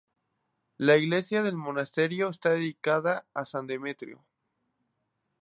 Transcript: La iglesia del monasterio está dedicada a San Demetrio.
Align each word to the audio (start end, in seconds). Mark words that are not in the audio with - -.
La 0.79 0.97
iglesia 0.97 1.43
del 1.43 1.55
monasterio 1.55 2.29
está 2.29 2.49
dedicada 2.49 3.27
a 3.35 3.45
San 3.45 3.67
Demetrio. 3.67 4.25